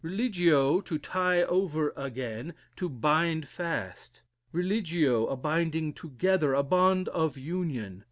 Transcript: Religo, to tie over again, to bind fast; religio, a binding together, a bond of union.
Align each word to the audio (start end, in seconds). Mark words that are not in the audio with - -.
Religo, 0.03 0.81
to 0.83 0.97
tie 0.97 1.43
over 1.43 1.93
again, 1.95 2.55
to 2.75 2.89
bind 2.89 3.47
fast; 3.47 4.23
religio, 4.51 5.27
a 5.27 5.35
binding 5.37 5.93
together, 5.93 6.55
a 6.55 6.63
bond 6.63 7.07
of 7.09 7.37
union. 7.37 7.99